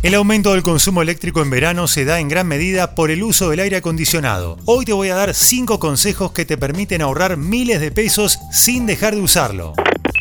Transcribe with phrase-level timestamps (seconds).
[0.00, 3.50] El aumento del consumo eléctrico en verano se da en gran medida por el uso
[3.50, 4.56] del aire acondicionado.
[4.64, 8.86] Hoy te voy a dar 5 consejos que te permiten ahorrar miles de pesos sin
[8.86, 9.72] dejar de usarlo.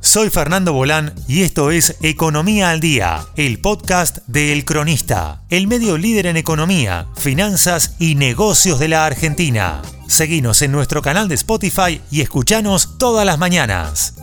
[0.00, 5.66] Soy Fernando Bolán y esto es Economía al Día, el podcast de El Cronista, el
[5.66, 9.82] medio líder en economía, finanzas y negocios de la Argentina.
[10.06, 14.14] Seguinos en nuestro canal de Spotify y escuchanos todas las mañanas.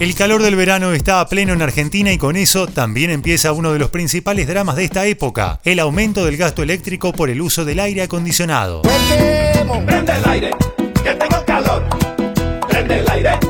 [0.00, 3.72] El calor del verano está a pleno en Argentina y con eso también empieza uno
[3.72, 7.64] de los principales dramas de esta época, el aumento del gasto eléctrico por el uso
[7.64, 8.82] del aire acondicionado.
[8.82, 10.50] Prende el aire,
[11.02, 11.84] que tengo calor.
[12.68, 13.43] Prende el aire.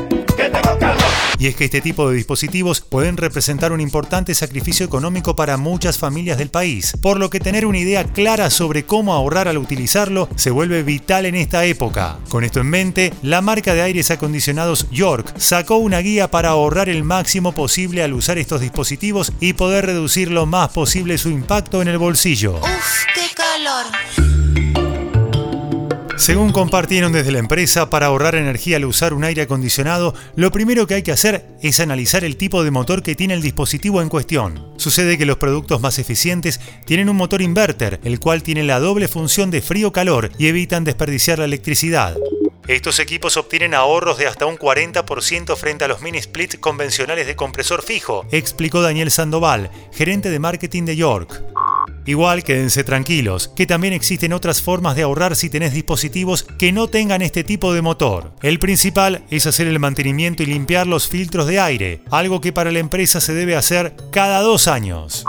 [1.45, 5.99] Y es que este tipo de dispositivos pueden representar un importante sacrificio económico para muchas
[5.99, 10.27] familias del país, por lo que tener una idea clara sobre cómo ahorrar al utilizarlo
[10.37, 12.17] se vuelve vital en esta época.
[12.29, 16.89] Con esto en mente, la marca de aires acondicionados York sacó una guía para ahorrar
[16.89, 21.83] el máximo posible al usar estos dispositivos y poder reducir lo más posible su impacto
[21.83, 22.55] en el bolsillo.
[22.55, 23.85] Uf, qué calor.
[26.25, 30.87] Según compartieron desde la empresa, para ahorrar energía al usar un aire acondicionado, lo primero
[30.87, 34.09] que hay que hacer es analizar el tipo de motor que tiene el dispositivo en
[34.09, 34.73] cuestión.
[34.77, 39.07] Sucede que los productos más eficientes tienen un motor inverter, el cual tiene la doble
[39.07, 42.17] función de frío-calor y evitan desperdiciar la electricidad.
[42.67, 47.35] Estos equipos obtienen ahorros de hasta un 40% frente a los mini split convencionales de
[47.35, 51.43] compresor fijo, explicó Daniel Sandoval, gerente de marketing de York.
[52.05, 56.87] Igual quédense tranquilos, que también existen otras formas de ahorrar si tenés dispositivos que no
[56.87, 58.33] tengan este tipo de motor.
[58.41, 62.71] El principal es hacer el mantenimiento y limpiar los filtros de aire, algo que para
[62.71, 65.25] la empresa se debe hacer cada dos años.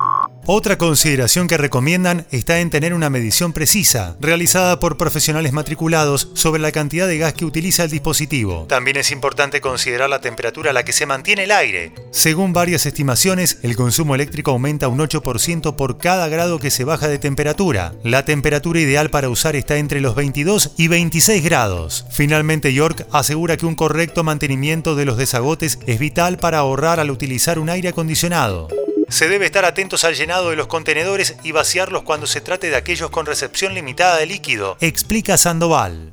[0.48, 6.62] Otra consideración que recomiendan está en tener una medición precisa, realizada por profesionales matriculados sobre
[6.62, 8.64] la cantidad de gas que utiliza el dispositivo.
[8.68, 11.92] También es importante considerar la temperatura a la que se mantiene el aire.
[12.12, 17.08] Según varias estimaciones, el consumo eléctrico aumenta un 8% por cada grado que se baja
[17.08, 17.94] de temperatura.
[18.04, 22.06] La temperatura ideal para usar está entre los 22 y 26 grados.
[22.12, 27.10] Finalmente, York asegura que un correcto mantenimiento de los desagotes es vital para ahorrar al
[27.10, 28.68] utilizar un aire acondicionado.
[29.08, 32.76] Se debe estar atentos al llenado de los contenedores y vaciarlos cuando se trate de
[32.76, 36.12] aquellos con recepción limitada de líquido, explica Sandoval.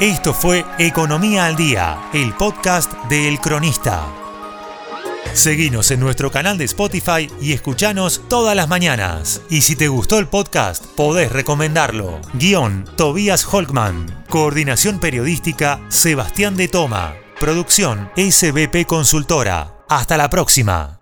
[0.00, 4.04] Esto fue Economía al Día, el podcast de El Cronista.
[5.32, 9.40] Seguinos en nuestro canal de Spotify y escuchanos todas las mañanas.
[9.48, 12.20] Y si te gustó el podcast, podés recomendarlo.
[12.34, 14.24] Guión Tobías Holkman.
[14.28, 17.14] Coordinación periodística Sebastián de Toma.
[17.40, 19.72] Producción SBP Consultora.
[19.88, 21.01] Hasta la próxima.